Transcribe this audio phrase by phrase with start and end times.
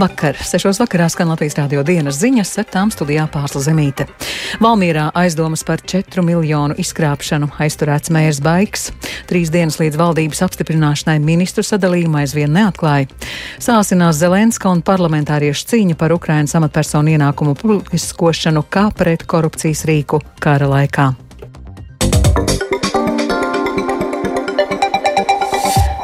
[0.00, 0.38] Labvakar!
[0.40, 4.06] Sešos vakarā skan Latvijas rādio dienas ziņas, ar tām studijā Pārsla Zemīte.
[4.64, 8.94] Valmierā aizdomas par 4 miljonu izkrāpšanu aizturēts mērs Baiks.
[9.28, 13.12] Trīs dienas līdz valdības apstiprināšanai ministru sadalījuma aizvien neatklāja.
[13.60, 20.78] Sāsinās Zelenska un parlamentāriešu cīņa par Ukrainas amatpersonu ienākumu publiskošanu kā pret korupcijas rīku kara
[20.78, 21.10] laikā.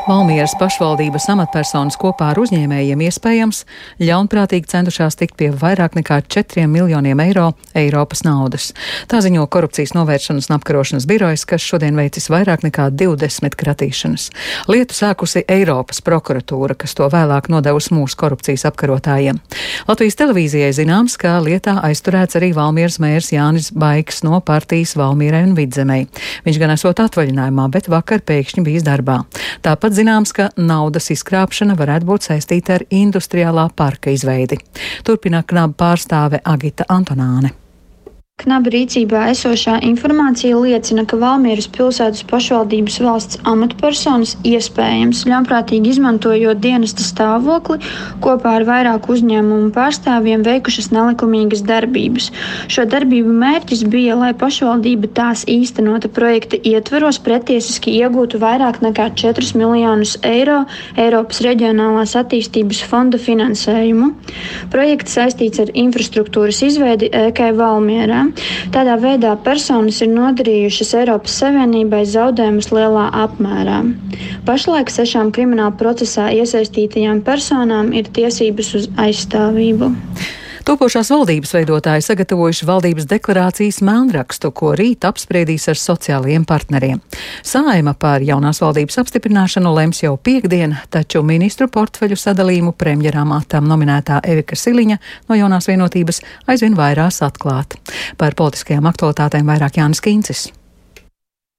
[0.07, 3.65] Valmieras pašvaldības amatpersonas kopā ar uzņēmējiem iespējams
[3.99, 8.69] ļaunprātīgi centušās tikt pie vairāk nekā 4 miljoniem eiro Eiropas naudas.
[9.11, 14.29] Tā ziņo korupcijas novēršanas un apkarošanas birojas, kas šodien veicis vairāk nekā 20 kratīšanas.
[14.71, 19.43] Lietu sākusi Eiropas prokuratūra, kas to vēlāk nodevusi mūsu korupcijas apkarotājiem.
[19.91, 25.59] Latvijas televīzijai zināms, ka lietā aizturēts arī Valmieras mērs Jānis Baiks no partijas Valmierai un
[25.59, 26.07] Vidzemei.
[26.47, 29.25] Viņš gan esot atvaļinājumā, bet vakar pēkšņi bijis darbā.
[29.67, 34.61] Tāpat zināms, ka naudas izkrāpšana varētu būt saistīta ar industriālā parka izveidi.
[35.07, 37.66] Turpina knaba pārstāve Agita Antonāne.
[38.37, 47.01] Knaba rīcībā esošā informācija liecina, ka Valmieras pilsētas pašvaldības valsts amatpersonas iespējams ļaunprātīgi izmantojot dienesta
[47.01, 47.79] stāvokli
[48.27, 52.27] kopā ar vairāku uzņēmumu pārstāvjiem veikušas nelikumīgas darbības.
[52.77, 59.57] Šo darbību mērķis bija, lai pašvaldība tās īstenota projekta ietveros pretiesiski iegūtu vairāk nekā 4
[59.57, 60.59] miljonus eiro
[61.01, 64.13] Eiropas reģionālās attīstības fonda finansējumu.
[64.77, 68.26] Projekts saistīts ar infrastruktūras izveidi EK Valmierā.
[68.75, 73.83] Tādā veidā personas ir nodarījušas Eiropas Savienībai zaudējumus lielā apmērā.
[74.49, 79.93] Pašlaik sešām krimināla procesā iesaistītajām personām ir tiesības uz aizstāvību.
[80.67, 86.99] Topošās valdības veidotāji sagatavojuši valdības deklarācijas melnrakstu, ko rīt apspriedīs ar sociālajiem partneriem.
[87.47, 94.19] Sāima par jaunās valdības apstiprināšanu lems jau piekdien, taču ministru portfeļu sadalījumu premjerām atam nominētā
[94.27, 94.99] Evika Siliņa
[95.31, 97.79] no jaunās vienotības aizvien vairās atklāt.
[98.19, 100.49] Par politiskajām aktualitātēm vairāk Jānis Kīncis.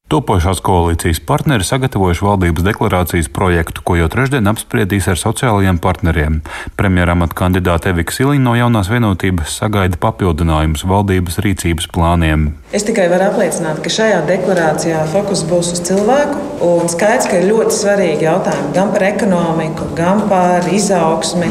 [0.07, 6.37] Topošās koalīcijas partneri sagatavojuši valdības deklarācijas projektu, ko jau trešdien apspriedīs ar sociālajiem partneriem.
[6.79, 12.53] Premjeramata kandidāte Evika Siliņa no jaunās vienotības sagaida papildinājumus valdības rīcības plāniem.
[12.67, 16.41] Es tikai varu apliecināt, ka šajā deklarācijā fokus būs uz cilvēku.
[16.67, 21.47] Un skaidrs, ka ir ļoti svarīgi jautājumi gan par ekonomiku, gan par izaugsmi,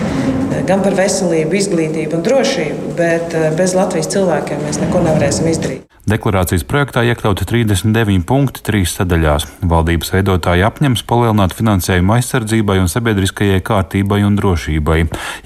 [0.69, 2.95] gan par veselību, izglītību un drošību.
[3.01, 5.87] Bet eh, bez Latvijas cilvēkiem mēs neko nevarēsim izdarīt.
[6.07, 9.49] Deklarācijas projektā iekļauti 39 punkti trīs sadaļās.
[9.67, 15.01] Valdības veidotāji apņems palielināt finansējumu aizsardzībai un sabiedriskajai kārtībai un drošībai.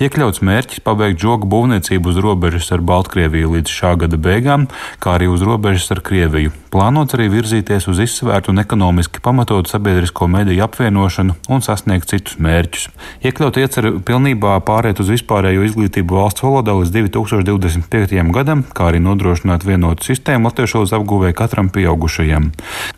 [0.04, 4.68] Iekļauts mērķis pabeigt žogu būvniecību uz robežas ar Baltkrieviju līdz šā gada beigām,
[5.00, 5.59] kā arī uz robežas
[5.92, 6.50] ar Krieviju.
[6.70, 12.84] Plānots arī virzīties uz izsvērtu un ekonomiski pamatotu sabiedrisko mediju apvienošanu un sasniegt citus mērķus.
[13.26, 18.22] Iekļaut iecer pilnībā pāriet uz vispārējo izglītību valsts valodā līdz 2025.
[18.36, 22.46] gadam, kā arī nodrošināt vienotu sistēmu latviešu valodas apgūvēja katram pieaugušajam.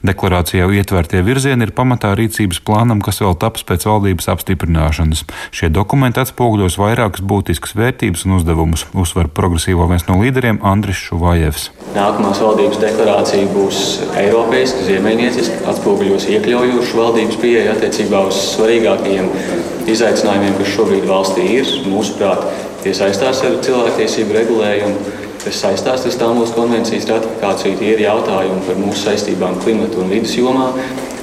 [0.04, 5.24] Deklarācijā ietvērtie virzieni ir pamatā rīcības plānam, kas vēl taps pēc valdības apstiprināšanas.
[5.48, 11.70] Šie dokumenti atspoguļos vairākas būtiskas vērtības un uzdevumus, uzsver progresīvo viens no līderiem Andris Šuvājevs.
[11.96, 13.61] Nākamās valdības deklarācija būs
[14.20, 19.28] eiropeiska, ziemeļnieciska, atspoguļos iekļaujošu valdības pieeja attiecībā uz svarīgākajiem
[19.92, 21.74] izaicinājumiem, kas šobrīd valstī ir.
[21.88, 22.46] Mūsuprāt,
[22.84, 27.78] tie saistās ar cilvēktiesību regulējumu kas saistās ar Stambulas konvencijas ratifikāciju.
[27.80, 30.68] Tie ir jautājumi par mūsu saistībām klimata un vidas jomā.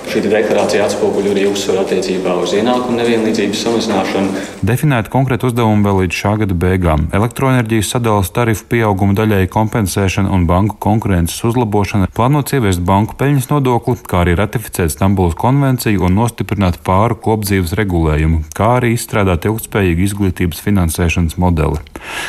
[0.09, 4.39] Šī deklarācija atspoguļo arī uzsvaru attiecībā uz ienākumu nevienlīdzības samazināšanu.
[4.65, 10.47] Definēta konkrēta uzdevuma vēl līdz šā gada beigām- elektroenerģijas sadalas tarifu pieauguma daļēji kompensēšana un
[10.49, 16.81] banku konkurences uzlabošana, plānots ieviest banku peļņas nodokli, kā arī ratificēt Stambulas konvenciju un nostiprināt
[16.81, 21.77] pāru kopdzīves regulējumu, kā arī izstrādāt ilgspējīgu izglītības finansēšanas modeli.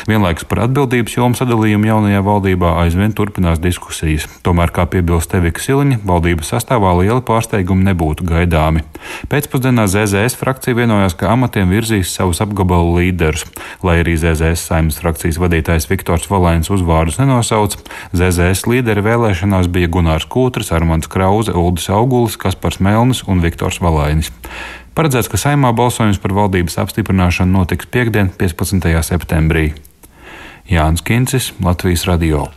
[0.08, 4.26] Vienlaikus par atbildības jomu sadalījumu jaunajā valdībā aizvien turpinās diskusijas.
[4.46, 8.84] Tomēr, kā piebilst Evika Siliņa, valdības sastāvā liela pārsteiguma nebūtu gaidāmi.
[9.30, 13.46] Pēcpusdienā ZZS frakcija vienojās, ka amatiem virzīs savus apgabalu līderus.
[13.86, 17.80] Lai arī ZZS saimnes frakcijas vadītājs Viktors Valēns uzvārdus nenosauca,
[18.16, 24.32] ZZS līderi vēlēšanās bija Gunārs Kūtris, Armāns Krause, Uldis Augulis, Kaspars Melnis un Viktors Valainis.
[24.90, 28.90] Paredzēts, ka saimā balsojums par valdības apstiprināšanu notiks piekdien, 15.
[29.06, 29.70] septembrī.
[30.70, 32.48] Jānis Kincis, Latvijas Radio.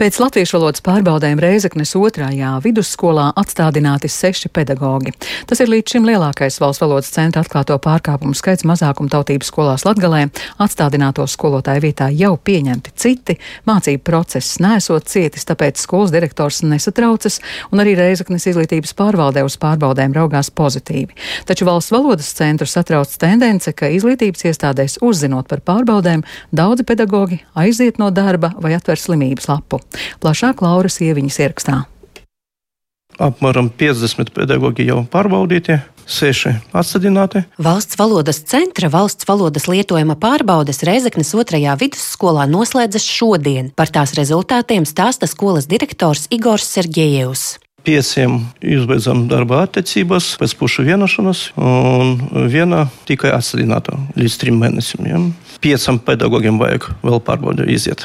[0.00, 5.10] Pēc latviešu valodas pārbaudēm Reizeknes otrajā vidusskolā atstādināti seši pedagoģi.
[5.44, 10.22] Tas ir līdz šim lielākais valsts valodas centra atklāto pārkāpumu skaits mazākumtautības skolās Latgalē.
[10.64, 13.36] Atstādināto skolotāju vietā jau pieņemti citi,
[13.68, 17.36] mācību process nesot cietis, tāpēc skolas direktors nesatraucas
[17.68, 21.12] un arī Reizeknes izglītības pārvaldē uz pārbaudēm raugās pozitīvi.
[21.44, 26.24] Taču valsts valodas centru satrauc tendence, ka izglītības iestādēs uzzinot par pārbaudēm,
[26.56, 29.84] daudzi pedagoģi aiziet no darba vai atver slimības lapu.
[30.22, 31.80] Plašāk Lauras ieviņas ierakstā.
[33.20, 35.76] Apmēram 50 pedagoģi jau pārbaudīti,
[36.08, 37.42] seši atstādināti.
[37.60, 43.72] Valsts valodas centra valsts valodas lietojuma pārbaudes Reizeknas otrajā vidusskolā noslēdzas šodien.
[43.76, 47.58] Par tās rezultātiem stāsta skolas direktors Igors Sergejevs.
[47.84, 52.18] Pieciem izbeidzam darba attiecības pēc pušu vienošanās, un
[52.52, 55.06] viena tikai atstādināta līdz trim mēnešiem.
[55.08, 55.22] Ja?
[55.64, 58.04] Piecam pedagogiem vajag vēl pārbaudi iziet.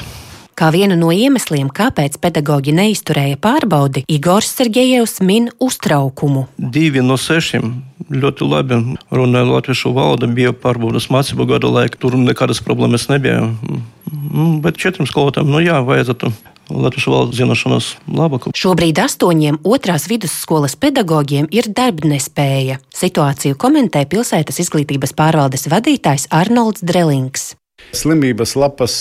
[0.56, 6.46] Kā vienu no iemesliem, kāpēc pedagoģi neizturēja pārbaudi, Igors Sergejevs min uztraukumu.
[6.56, 7.74] Divi no sešiem
[8.08, 8.78] ļoti labi
[9.12, 12.00] runāja latviešu valodu, bija pārbaudas mācību gada laikā.
[12.00, 13.50] Tur nekādas problēmas nebija.
[13.52, 16.32] Mm, Bet četriem skolotājiem, nu jā, vajadzētu
[16.72, 18.48] latviešu valodas zināšanas labāk.
[18.56, 22.80] Šobrīd astoņiem otrās vidusskolas pedagogiem ir darbnespēja.
[22.96, 27.52] Situāciju komentē pilsētas izglītības pārvaldes vadītājs Arnolds Drelings.
[27.94, 28.94] Slimības lapas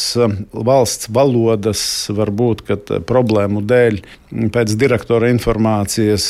[0.53, 1.81] valsts valodas
[2.13, 4.01] var būt, ka problēmu dēļ
[4.53, 6.25] pēc direktora informācijas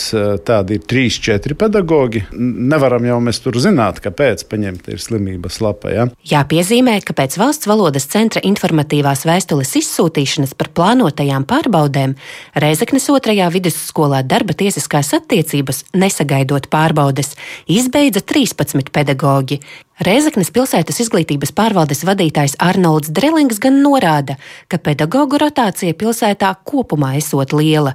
[0.46, 2.26] tādi ir 3-4 pedagoģi.
[2.36, 5.94] Nevaram jau mēs tur zināt, kāpēc paņemta ir slimības lapa.
[5.94, 6.08] Ja?
[6.30, 12.16] Jāpiezīmē, ka pēc valsts valodas centra informatīvās vēstules izsūtīšanas par plānotajām pārbaudēm
[12.62, 17.34] Reizeknes otrajā vidusskolā darba tiesiskās attiecības, nesagaidot pārbaudes,
[17.72, 19.62] izbeidza 13 pedagoģi.
[20.04, 24.36] Reizeknes pilsētas izglītības pārvaldes vadītājs Arnolds Drelings gan norāda,
[24.68, 27.95] ka pedagoģu rotācija pilsētā kopumā esot liela.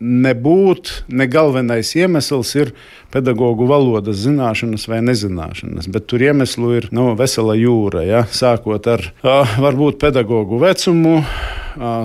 [0.00, 2.72] Nebūt ne galvenais iemesls ir
[3.12, 8.06] pedagoģu valodas zināšanas vai nezināšanas, bet tur iemeslu ir nu, vesela jūra.
[8.08, 8.24] Ja?
[8.24, 9.10] Sākot ar
[9.60, 11.18] varbūt pedagoģu vecumu,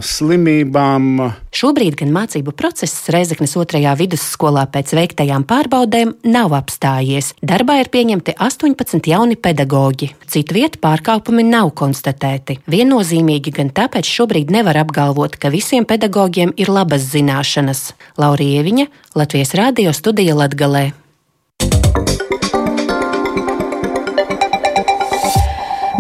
[0.06, 1.32] slimībām.
[1.56, 7.34] Šobrīd gan mācību process Reizeknes otrajā vidusskolā pēc veiktajām pārbaudēm nav apstājies.
[7.46, 10.12] Darbā ir pieņemti 18 jauni pedagoģi.
[10.32, 12.60] Citu vietu pārkāpumi nav konstatēti.
[12.72, 17.85] Viennozīmīgi gan tāpēc šobrīd nevar apgalvot, ka visiem pedagogiem ir labas zināšanas.
[18.18, 20.92] Laurija Ieviņa, Latvijas Rādio studija Latgalē.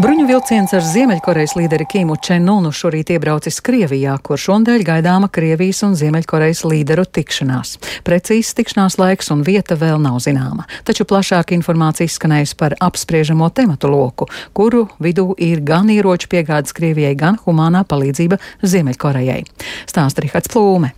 [0.06, 5.96] Bruņu vilciens ar Ziemeļkorejas līderi Kimu Čenunu šorīt iebraucis Krievijā, kur šodien gaidāma Krievijas un
[5.96, 7.78] Ziemeļkorejas līderu tikšanās.
[8.06, 13.90] Precīzs tikšanās laiks un vieta vēl nav zināma, taču plašāka informācija izskanējusi par apspriežamo tematu
[13.94, 19.42] loku, kuru vidū ir gan ieroču piegādes Krievijai, gan humānā palīdzība Ziemeļkorejai.
[19.88, 20.92] Stāsta Rihards Plūme.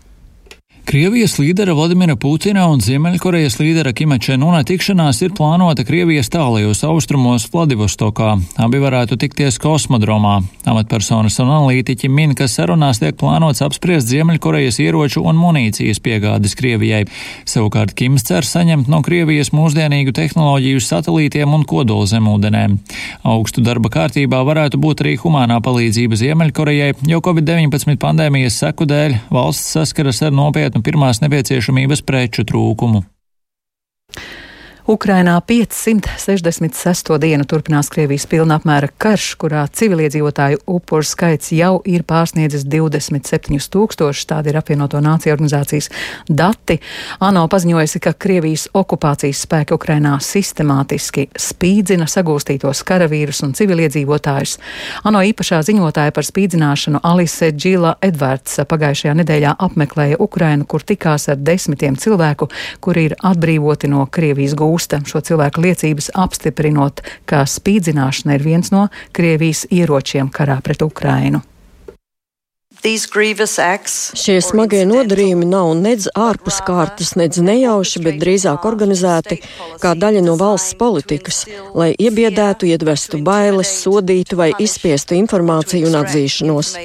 [0.88, 7.44] Krievijas līdera Vladimira Putina un Ziemeļkorejas līdera Kima Čenuna tikšanās ir plānota Krievijas tālajos austrumos
[7.51, 8.30] Vladivostokā.
[8.63, 10.38] Abi varētu tikties kosmodromā.
[10.63, 17.04] Amatpersonas un analītiķi min, ka sarunās tiek plānots apspriest Ziemeļkorejas ieroču un munīcijas piegādes Krievijai.
[17.44, 22.80] Savukārt Kims cer saņemt no Krievijas mūsdienīgu tehnoloģiju satelītiem un kodolzemūdenēm.
[23.28, 29.75] Augstu darba kārtībā varētu būt arī humānā palīdzība Ziemeļkorejai, jo Covid-19 pandēmijas seku dēļ valsts
[29.75, 33.04] saskaras ar nopietnu pirmās nepieciešamības preču trūkumu.
[34.88, 37.18] Ukrainā 566.
[37.19, 44.30] dienu turpinās Krievijas pilna apmēra karš, kurā civiliedzīvotāju upuru skaits jau ir pārsniedzis 27 tūkstošus,
[44.30, 45.89] tādi ir apvienoto nāciju organizācijas
[46.30, 46.78] dati.
[47.19, 54.56] ANO paziņojusi, ka Krievijas okupācijas spēki Ukrainā sistemātiski spīdzina sagūstītos karavīrus un civiliedzīvotājus.
[55.04, 61.44] ANO īpašā ziņotāja par spīdzināšanu Alise Džila Edvards pagājušajā nedēļā apmeklēja Ukrainu, kur tikās ar
[61.44, 62.47] desmitiem cilvēku,
[62.80, 68.69] kuri ir atbrīvoti no Krievijas gūstas gūsta šo cilvēku liecības, apstiprinot, ka spīdzināšana ir viens
[68.74, 71.42] no Krievijas ieročiem karā pret Ukrainu.
[74.18, 79.40] Šie smagie nodarījumi nav nedz ārpus kārtas, nedz nejauši, bet drīzāk organizēti
[79.81, 81.46] kā daļa no valsts politikas,
[81.78, 86.76] lai iebiedētu, iedvestu bailes, sodītu vai izspiestu informāciju un atzīšanos.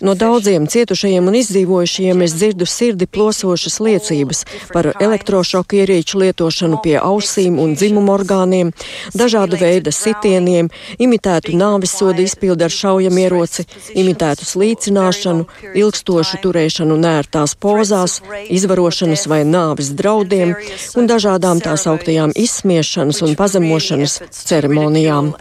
[0.00, 4.42] No daudziem cietušajiem un izdzīvojušajiem es dzirdu sirdi plosošas liecības
[4.72, 8.72] par elektrošoku ierīču lietošanu pie ausīm un dzimumu orgāniem,
[9.14, 13.66] dažādu veidu sitieniem, imitētu nāves sodu izpildu ar šaujamieroci,
[14.02, 14.48] imitētu
[15.02, 20.54] slīcināšanu, ilgstošu turēšanu nērtās pozās, izvarošanas vai nāves draudiem
[20.96, 25.34] un dažādām tās augtajām izsmiešanas un pazemošanas ceremonijām.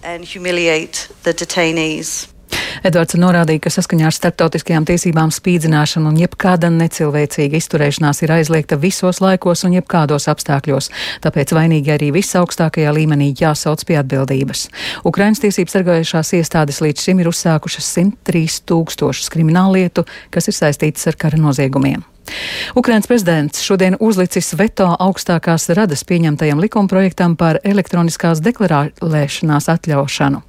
[2.88, 9.22] Edvards norādīja, ka saskaņā ar starptautiskajām tiesībām spīdzināšana un jebkāda necilvēcīga izturēšanās ir aizliegta visos
[9.24, 10.92] laikos un jebkādos apstākļos,
[11.24, 14.68] tāpēc vainīgi arī visaugstākajā līmenī jāsauc pie atbildības.
[15.08, 21.20] Ukrainas tiesības sargājušās iestādes līdz šim ir uzsākušas 103 tūkstošus krimināllietu, kas ir saistītas ar
[21.22, 22.06] kara noziegumiem.
[22.78, 30.44] Ukrainas prezidents šodien uzlicis veto augstākās radas pieņemtajam likumprojektam par elektroniskās deklarēšanās atļaušanu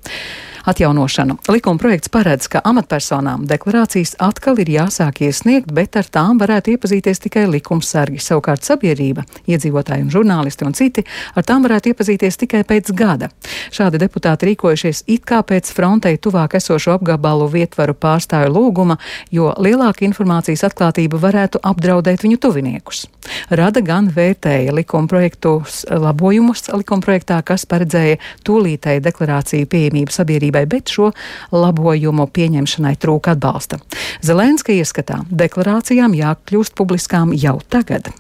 [0.65, 1.37] atjaunošanu.
[1.49, 7.23] Likuma projekts paredz, ka amatpersonām deklarācijas atkal ir jāsāk iesniegt, bet ar tām varētu iepazīties
[7.27, 8.21] tikai likumsargi.
[8.23, 11.05] Savukārt sabiedrība, iedzīvotāji un žurnālisti un citi
[11.35, 13.31] ar tām varētu iepazīties tikai pēc gada.
[13.75, 18.99] Šādi deputāti rīkojušies it kā pēc frontei tuvāk esošo apgabalu vietvaru pārstāju lūguma,
[19.35, 23.07] jo lielāka informācijas atklātība varētu apdraudēt viņu tuviniekus.
[23.51, 25.59] Rada gan vērtēja likuma projektu
[25.91, 31.12] labojumus likumprojektā, kas paredzēja tūlītēju deklarāciju pieejamību sabiedrībai sabiedrībai, bet šo
[31.52, 33.80] labojumu pieņemšanai trūka atbalsta.
[34.22, 38.12] Zelenska ieskatā deklarācijām jākļūst publiskām jau tagad.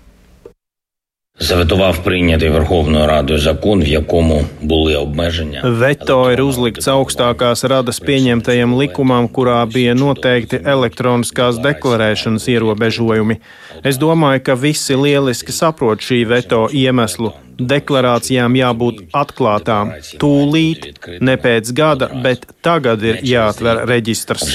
[1.39, 5.61] Заветував прийнятий Верховною Радою закон, в якому були обмеження.
[5.63, 13.37] Veto ir uzlikts augstākās radas pieņemtajam likumam, kurā bija noteikti elektroniskās deklarēšanas ierobežojumi.
[13.85, 17.33] Es domāju, ka visi lieliski saprot šī veto iemeslu.
[17.68, 20.88] Deklarācijām jābūt atklātām tūlīt,
[21.20, 24.48] ne pēc gada, bet tagad ir jāatver reģistrs.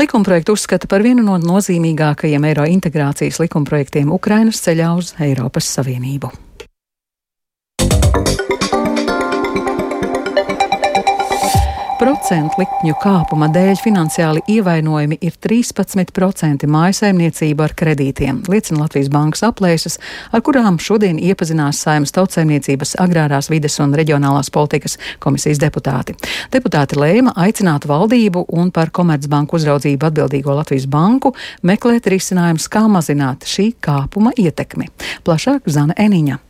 [0.00, 6.32] Likumprojektu uzskata par vienu no nozīmīgākajiem eiro integrācijas likumprojektiem Ukrainas ceļā uz Eiropas Savienību.
[12.32, 19.98] Procentu likmju kāpuma dēļ finansiāli ievainojumi ir 13% mājasaimniecība ar kredītiem, liecina Latvijas bankas aplēses,
[20.32, 26.14] ar kurām šodien iepazinās Saimas tautsaimniecības agrārās vides un reģionālās politikas komisijas deputāti.
[26.54, 33.44] Deputāti lēma aicināt valdību un par Komercbanku uzraudzību atbildīgo Latvijas banku meklēt risinājumus, kā mazināt
[33.44, 34.88] šī kāpuma ietekmi.
[35.28, 36.40] Plašāk Zana Eniņa.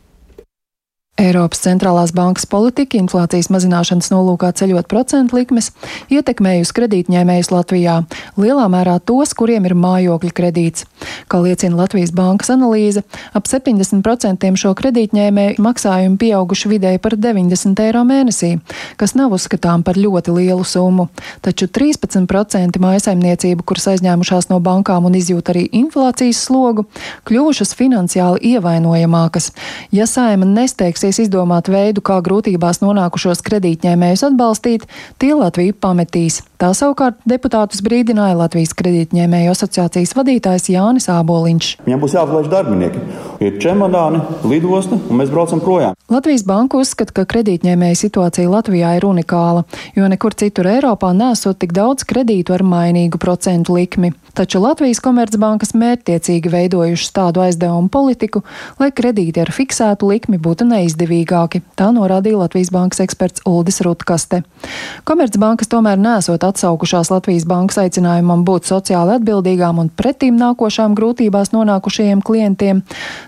[1.13, 5.67] Eiropas centrālās bankas politika inflācijas mazināšanas nolūkā ceļot procentu likmes
[6.09, 7.99] ietekmējusi kredītņēmējus Latvijā,
[8.41, 10.87] lielā mērā tos, kuriem ir mājokļa kredīts.
[11.29, 13.03] Kā liecina Latvijas bankas analīze,
[13.37, 18.49] ap 70% šo kredītņēmēju maksājumi pieauguši vidēji par 90 eiro mēnesī,
[18.97, 21.11] kas nav uzskatām par ļoti lielu summu.
[21.45, 26.87] Taču 13% mājasaimniecību, kuras aizņēmušās no bankām un izjūt arī inflācijas slogu,
[27.29, 29.51] kļuvušas finansiāli ievainojamākas.
[29.93, 34.85] Ja saima nesteigs nāksies izdomāt veidu, kā grūtībās nonākušos kredītņēmējus atbalstīt,
[35.19, 36.43] tie Latviju pametīs.
[36.55, 41.71] Tā savukārt deputātus brīdināja Latvijas kredītņēmēju asociācijas vadītājs Jānis Āboliņš.
[41.83, 43.03] Viņam būs jāatlaiž darbinieki.
[43.43, 45.97] Ir čemodāni, lidosta, un mēs braucam projām.
[46.07, 49.65] Latvijas banka uzskata, ka kredītņēmēja situācija Latvijā ir unikāla,
[49.97, 54.13] jo nekur citur Eiropā nesot tik daudz kredītu ar mainīgu procentu likmi.
[54.33, 58.41] Taču Latvijas Komercbankas mērķtiecīgi veidojušas tādu aizdevumu politiku,
[58.79, 61.61] lai kredīti ar fiksētu likmi būtu neizdevīgāki.
[61.75, 64.43] Tā norādīja Latvijas bankas eksperts Uldis Rutkaste.
[65.03, 72.21] Komercbankas tomēr nesot atsaukušās Latvijas bankas aicinājumam būt sociāli atbildīgām un pretīm nākošām grūtībās nonākušajiem
[72.21, 72.83] klientiem.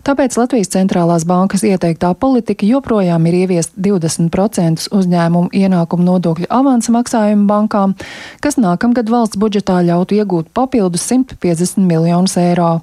[0.06, 7.48] Tāpēc Latvijas centrālās bankas ieteiktā politika joprojām ir ieviest 20% uzņēmumu ienākumu nodokļu avansa maksājumu
[7.50, 7.96] bankām,
[8.42, 12.80] kas nākamgad valsts budžetā ļautu iegūt papildus 150 miljonus eiro.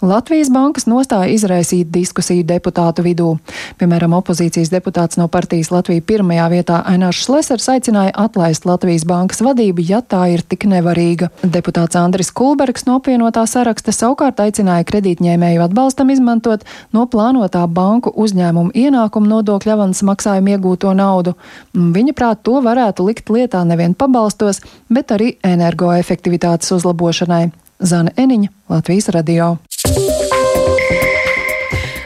[0.00, 3.34] Latvijas bankas nostāja izraisīt diskusiju deputātu vidū.
[3.80, 9.84] Piemēram, opozīcijas deputāts no partijas Latvija pirmajā vietā Ainārs Šlesers aicināja atlaist Latvijas bankas vadību
[9.88, 11.30] ja tā ir tik nevarīga.
[11.42, 18.74] Deputāts Andris Kulbergs no apvienotā saraksta savukārt aicināja kredītņēmēju atbalstam izmantot no plānotā banku uzņēmumu
[18.76, 21.34] ienākumu nodokļu avans maksājumu iegūto naudu.
[21.72, 24.62] Viņa prāt to varētu likt lietā nevien pabalstos,
[24.92, 27.48] bet arī energoefektivitātes uzlabošanai.
[27.80, 29.54] Zana Eniņa, Latvijas radio.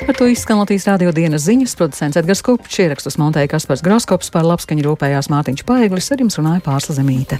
[0.05, 4.45] Ar to izskan Latvijas rādio dienas ziņas, producents Edgars Kupčs, ierakstus montēja Kaspars Groskops, par
[4.45, 7.39] labskaņu rūpējās Mārtiņš Paeglis, ar jums runāja Pārsla Zemīte.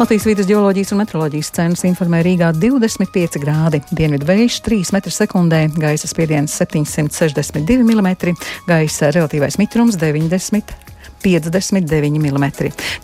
[0.00, 6.10] Latvijas vidas geoloģijas un meteoroloģijas centrs informē Rīgā 25 grādi, dienvidu vējš 3 m2, gaisa
[6.10, 8.10] spiediens 762 mm,
[8.66, 10.74] gaisa relatīvais mitrums 90
[11.22, 12.48] 59 mm.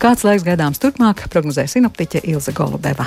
[0.02, 3.06] Kāds laiks gaidāms turpmāk, prognozē sinoptiķe Ilze Golubeva.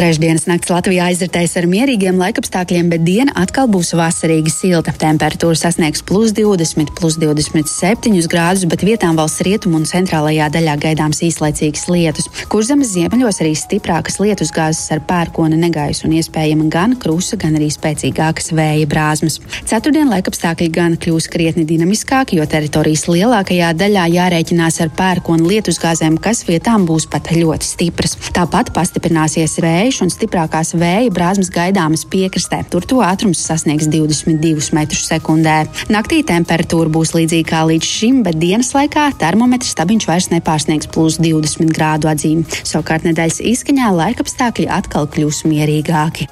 [0.00, 4.94] Trešdienas nakts Latvijā aizritēs ar mierīgiem laikapstākļiem, bet diena atkal būs vasarīgi silta.
[4.96, 11.20] Temperatūra sasniegs plus 20, plus 27 grādus, bet vietām valsts rietumu un centrālajā daļā gaidāms
[11.26, 12.30] īslaicīgas lietus.
[12.48, 17.68] Kurzemes ziemeļos arī stiprākas lietus gāzes ar pērkona negaisu un iespējama gan krusa, gan arī
[17.68, 19.36] spēcīgākas vēja brāzmas.
[19.68, 26.46] Ceturtdien laikapstākļi gan kļūs krietni dinamiskāki, jo teritorijas lielākajā daļā jārēķinās ar pērkona lietusgāzēm, kas
[26.48, 28.16] vietām būs pat ļoti stipras.
[28.32, 32.62] Tāpat pastiprināsies vēja vējš un stiprākās vēja brāzmas gaidāmas piekrastē.
[32.70, 35.54] Tur to ātrums sasniegs 22 m2.
[35.90, 41.18] Naktī temperatūra būs līdzīga kā līdz šim, bet dienas laikā termometra stabiņš vairs nepārsniegs plus
[41.18, 42.46] 20 grādu atzīmi.
[42.62, 46.30] Savukārt nedēļas izskaņā laikapstākļi atkal kļūs mierīgāki.